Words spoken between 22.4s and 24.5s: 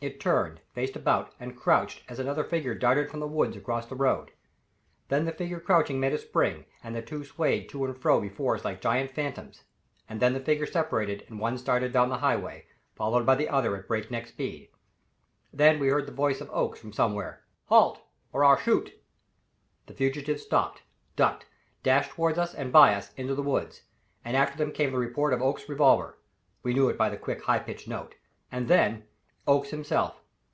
and by us, into the woods, and